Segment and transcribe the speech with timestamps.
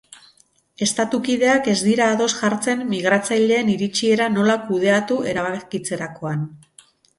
[0.85, 6.51] Estatukideak ez dira ados jartzen migratzaileen iritsiera nola kudeatu erabakitzerakoan.